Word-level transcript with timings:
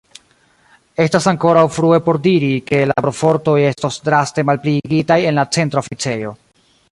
Estas 1.05 1.27
ankoraŭ 1.31 1.65
frue 1.75 1.99
por 2.07 2.19
diri, 2.23 2.49
ke 2.69 2.79
laborfortoj 2.93 3.57
estos 3.73 4.01
draste 4.09 4.45
malpliigitaj 4.51 5.19
en 5.33 5.39
la 5.43 5.45
Centra 5.59 5.85
Oficejo. 5.85 6.35